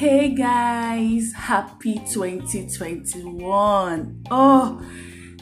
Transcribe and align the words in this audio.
Hey 0.00 0.30
guys, 0.30 1.34
happy 1.34 2.00
2021. 2.10 4.24
Oh, 4.30 4.80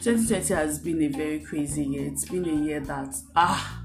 2020 0.01 0.53
has 0.53 0.79
been 0.79 1.01
a 1.01 1.07
very 1.07 1.39
crazy 1.39 1.85
year. 1.85 2.07
It's 2.07 2.25
been 2.25 2.43
a 2.43 2.65
year 2.65 2.81
that 2.81 3.15
ah 3.37 3.81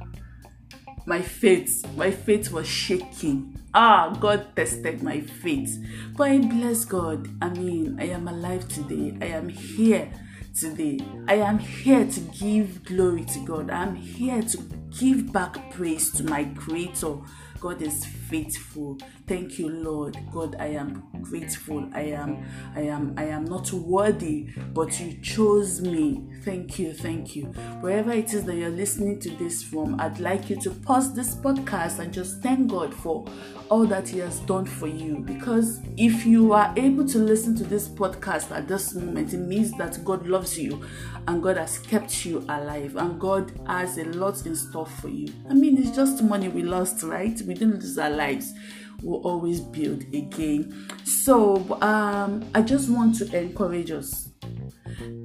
my 1.06 1.22
faith, 1.22 1.86
my 1.96 2.10
faith 2.10 2.50
was 2.50 2.66
shaking. 2.66 3.56
Ah, 3.72 4.16
God 4.18 4.56
tested 4.56 5.00
my 5.00 5.20
faith. 5.20 5.78
But 6.16 6.32
I 6.32 6.38
bless 6.38 6.84
God. 6.84 7.28
I 7.40 7.50
mean, 7.50 7.96
I 8.00 8.06
am 8.06 8.26
alive 8.26 8.66
today. 8.66 9.16
I 9.22 9.26
am 9.26 9.48
here 9.48 10.10
today. 10.58 10.98
I 11.28 11.36
am 11.36 11.60
here 11.60 12.04
to 12.04 12.20
give 12.20 12.82
glory 12.82 13.24
to 13.26 13.38
God. 13.44 13.70
I 13.70 13.84
am 13.84 13.94
here 13.94 14.42
to 14.42 14.58
give 14.98 15.32
back 15.32 15.70
praise 15.70 16.10
to 16.14 16.24
my 16.24 16.46
Creator. 16.56 17.18
God 17.64 17.80
is 17.80 18.04
faithful. 18.04 18.98
Thank 19.26 19.58
you, 19.58 19.70
Lord. 19.70 20.18
God, 20.30 20.54
I 20.58 20.66
am 20.66 21.02
grateful. 21.22 21.88
I 21.94 22.02
am, 22.02 22.44
I 22.76 22.82
am, 22.82 23.14
I 23.16 23.24
am 23.24 23.46
not 23.46 23.72
worthy, 23.72 24.50
but 24.74 25.00
you 25.00 25.14
chose 25.22 25.80
me. 25.80 26.28
Thank 26.44 26.78
you, 26.78 26.92
thank 26.92 27.34
you. 27.34 27.44
Wherever 27.80 28.12
it 28.12 28.34
is 28.34 28.44
that 28.44 28.56
you're 28.56 28.68
listening 28.68 29.18
to 29.20 29.30
this 29.30 29.62
from, 29.62 29.98
I'd 29.98 30.20
like 30.20 30.50
you 30.50 30.60
to 30.60 30.70
pause 30.72 31.14
this 31.14 31.34
podcast 31.36 32.00
and 32.00 32.12
just 32.12 32.42
thank 32.42 32.70
God 32.70 32.92
for 32.92 33.24
all 33.70 33.86
that 33.86 34.08
He 34.08 34.18
has 34.18 34.40
done 34.40 34.66
for 34.66 34.86
you. 34.86 35.20
Because 35.20 35.80
if 35.96 36.26
you 36.26 36.52
are 36.52 36.70
able 36.76 37.06
to 37.06 37.18
listen 37.18 37.56
to 37.56 37.64
this 37.64 37.88
podcast 37.88 38.50
at 38.50 38.68
this 38.68 38.94
moment, 38.94 39.32
it 39.32 39.38
means 39.38 39.72
that 39.78 40.04
God 40.04 40.26
loves 40.26 40.58
you 40.58 40.84
and 41.26 41.42
God 41.42 41.56
has 41.56 41.78
kept 41.78 42.26
you 42.26 42.40
alive 42.40 42.96
and 42.96 43.18
God 43.18 43.52
has 43.66 43.96
a 43.96 44.04
lot 44.04 44.44
in 44.44 44.54
store 44.54 44.84
for 44.86 45.08
you. 45.08 45.32
I 45.48 45.54
mean, 45.54 45.78
it's 45.78 45.96
just 45.96 46.22
money 46.22 46.48
we 46.48 46.62
lost, 46.62 47.02
right? 47.02 47.40
We 47.42 47.53
didn't 47.54 47.80
lose 47.80 47.98
our 47.98 48.10
lives. 48.10 48.52
We'll 49.02 49.22
always 49.22 49.60
build 49.60 50.02
again. 50.14 50.88
So, 51.04 51.78
um, 51.82 52.48
I 52.54 52.62
just 52.62 52.88
want 52.88 53.16
to 53.16 53.36
encourage 53.36 53.90
us 53.90 54.30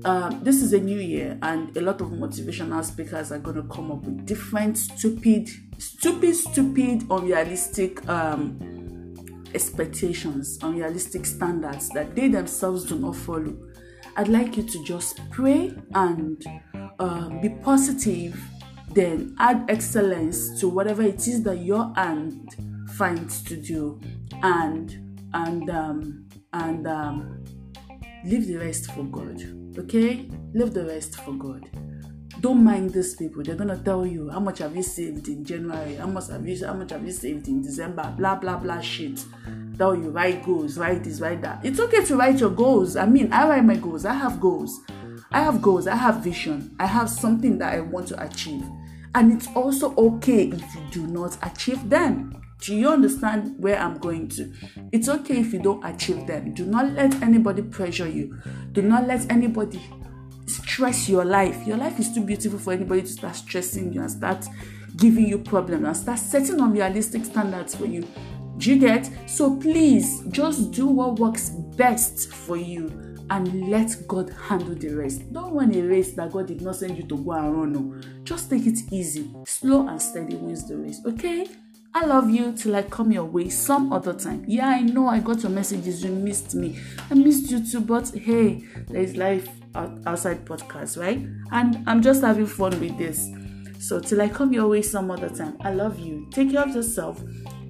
um, 0.05 0.39
this 0.43 0.61
is 0.61 0.73
a 0.73 0.79
new 0.79 0.99
year 0.99 1.37
and 1.41 1.75
a 1.75 1.81
lot 1.81 2.01
of 2.01 2.09
motivational 2.09 2.83
speakers 2.83 3.31
are 3.31 3.39
going 3.39 3.57
to 3.57 3.63
come 3.63 3.91
up 3.91 4.01
with 4.03 4.25
different 4.25 4.77
stupid 4.77 5.49
stupid 5.77 6.35
stupid 6.35 7.03
unrealistic 7.09 8.07
um, 8.07 9.15
expectations 9.53 10.57
unrealistic 10.61 11.25
standards 11.25 11.89
that 11.89 12.15
they 12.15 12.27
themselves 12.27 12.85
do 12.85 12.97
not 12.97 13.15
follow 13.15 13.55
i'd 14.17 14.27
like 14.27 14.55
you 14.57 14.63
to 14.63 14.83
just 14.83 15.19
pray 15.29 15.73
and 15.95 16.45
um, 16.99 17.39
be 17.41 17.49
positive 17.61 18.39
then 18.93 19.35
add 19.39 19.65
excellence 19.69 20.59
to 20.59 20.67
whatever 20.67 21.01
it 21.01 21.27
is 21.27 21.43
that 21.43 21.57
your 21.59 21.93
hand 21.95 22.55
finds 22.95 23.43
to 23.43 23.55
do 23.55 23.99
and 24.43 24.97
and 25.33 25.69
um, 25.69 26.27
and 26.53 26.87
um, 26.87 27.43
leave 28.25 28.47
the 28.47 28.57
rest 28.57 28.91
for 28.91 29.03
god 29.03 29.39
Okay? 29.79 30.25
Leave 30.53 30.73
the 30.73 30.85
rest 30.85 31.15
for 31.21 31.31
God. 31.33 31.69
Don't 32.41 32.63
mind 32.63 32.91
these 32.91 33.15
people. 33.15 33.43
They're 33.43 33.55
gonna 33.55 33.77
tell 33.77 34.05
you 34.05 34.29
how 34.29 34.39
much 34.39 34.59
have 34.59 34.75
you 34.75 34.83
saved 34.83 35.27
in 35.27 35.43
January, 35.43 35.95
how 35.95 36.07
much 36.07 36.29
have 36.29 36.47
you 36.47 36.65
how 36.65 36.73
much 36.73 36.91
have 36.91 37.05
you 37.05 37.11
saved 37.11 37.47
in 37.47 37.61
December, 37.61 38.13
blah 38.17 38.35
blah 38.35 38.57
blah 38.57 38.79
shit. 38.79 39.23
Tell 39.77 39.95
you 39.95 40.09
write 40.09 40.45
goals, 40.45 40.77
write 40.77 41.03
this, 41.03 41.19
write 41.19 41.41
that. 41.41 41.65
It's 41.65 41.79
okay 41.79 42.03
to 42.05 42.15
write 42.15 42.39
your 42.39 42.49
goals. 42.49 42.95
I 42.95 43.05
mean, 43.05 43.31
I 43.31 43.47
write 43.47 43.65
my 43.65 43.75
goals. 43.75 44.05
I 44.05 44.13
have 44.13 44.39
goals. 44.39 44.79
I 45.31 45.41
have 45.41 45.61
goals. 45.61 45.87
I 45.87 45.95
have 45.95 46.23
vision. 46.23 46.75
I 46.79 46.87
have 46.87 47.09
something 47.09 47.57
that 47.59 47.73
I 47.73 47.81
want 47.81 48.07
to 48.07 48.23
achieve. 48.23 48.63
And 49.15 49.31
it's 49.31 49.47
also 49.55 49.95
okay 49.95 50.47
if 50.47 50.75
you 50.75 50.81
do 50.91 51.07
not 51.07 51.37
achieve 51.43 51.89
them. 51.89 52.41
Do 52.61 52.75
you 52.75 52.89
understand 52.89 53.55
where 53.57 53.79
I'm 53.79 53.97
going 53.99 54.27
to? 54.29 54.51
It's 54.91 55.07
okay 55.07 55.39
if 55.39 55.53
you 55.53 55.59
don't 55.59 55.83
achieve 55.85 56.27
them. 56.27 56.53
Do 56.53 56.65
not 56.65 56.91
let 56.93 57.21
anybody 57.21 57.61
pressure 57.61 58.07
you. 58.07 58.37
Do 58.73 58.81
not 58.81 59.07
let 59.07 59.31
anybody 59.31 59.81
stress 60.45 61.07
your 61.07 61.25
life. 61.25 61.65
Your 61.65 61.77
life 61.77 61.99
is 61.99 62.13
too 62.13 62.23
beautiful 62.23 62.59
for 62.59 62.73
anybody 62.73 63.01
to 63.01 63.07
start 63.07 63.35
stressing 63.35 63.93
you 63.93 64.01
and 64.01 64.11
start 64.11 64.45
giving 64.97 65.27
you 65.27 65.37
problems 65.37 65.85
and 65.85 65.95
start 65.95 66.19
setting 66.19 66.59
unrealistic 66.59 67.23
standards 67.23 67.75
for 67.75 67.85
you. 67.85 68.05
Do 68.57 68.73
you 68.73 68.79
get? 68.79 69.09
So 69.27 69.55
please 69.55 70.21
just 70.29 70.71
do 70.71 70.87
what 70.87 71.17
works 71.17 71.49
best 71.49 72.33
for 72.33 72.57
you 72.57 73.09
and 73.29 73.69
let 73.69 73.95
God 74.07 74.31
handle 74.47 74.75
the 74.75 74.89
rest. 74.89 75.31
Don't 75.31 75.53
run 75.53 75.73
a 75.73 75.81
race 75.81 76.13
that 76.13 76.31
God 76.31 76.47
did 76.47 76.61
not 76.61 76.75
send 76.75 76.97
you 76.97 77.03
to 77.03 77.17
go 77.17 77.31
and 77.31 77.55
run. 77.55 77.73
No. 77.73 78.01
Just 78.23 78.49
take 78.49 78.65
it 78.65 78.79
easy. 78.91 79.31
Slow 79.45 79.87
and 79.87 80.01
steady 80.01 80.35
wins 80.35 80.67
the 80.67 80.77
race. 80.77 81.01
Okay? 81.05 81.47
I 81.93 82.05
love 82.05 82.29
you 82.29 82.53
till 82.53 82.75
I 82.75 82.83
come 82.83 83.11
your 83.11 83.25
way 83.25 83.49
some 83.49 83.91
other 83.91 84.13
time. 84.13 84.45
Yeah, 84.47 84.67
I 84.67 84.81
know 84.81 85.07
I 85.07 85.19
got 85.19 85.41
your 85.41 85.51
messages. 85.51 86.03
You 86.03 86.11
missed 86.11 86.53
me. 86.53 86.79
I 87.09 87.15
missed 87.15 87.49
you 87.49 87.65
too, 87.65 87.81
but 87.81 88.09
hey, 88.09 88.63
there's 88.87 89.15
life 89.15 89.47
outside 89.75 90.45
podcast, 90.45 90.99
right? 90.99 91.19
And 91.51 91.83
I'm 91.87 92.01
just 92.01 92.21
having 92.21 92.45
fun 92.45 92.79
with 92.79 92.97
this. 92.97 93.29
So 93.79 93.99
till 93.99 94.21
I 94.21 94.29
come 94.29 94.53
your 94.53 94.67
way 94.67 94.81
some 94.83 95.09
other 95.09 95.29
time. 95.29 95.57
I 95.61 95.73
love 95.73 95.97
you. 95.99 96.27
Take 96.31 96.51
care 96.51 96.61
of 96.61 96.75
yourself. 96.75 97.23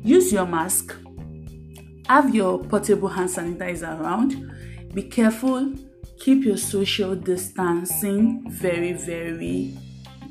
Use 0.04 0.34
your 0.34 0.46
mask. 0.46 0.96
Have 2.08 2.34
your 2.34 2.60
portable 2.60 3.08
hand 3.08 3.30
sanitizer 3.30 4.00
around. 4.00 4.52
Be 4.94 5.04
careful. 5.04 5.74
Keep 6.20 6.44
your 6.44 6.58
social 6.58 7.16
distancing 7.16 8.50
very, 8.50 8.94
very 8.94 9.78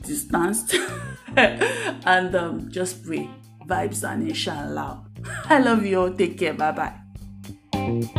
distanced. 0.02 0.74
and 1.36 2.34
um, 2.34 2.70
just 2.70 3.04
pray 3.04 3.28
vibes 3.66 4.08
and 4.08 4.28
inshallah. 4.28 5.04
I 5.44 5.60
love 5.60 5.84
you 5.84 6.00
all. 6.00 6.10
Take 6.12 6.38
care. 6.38 6.54
Bye 6.54 6.72
bye. 6.72 8.18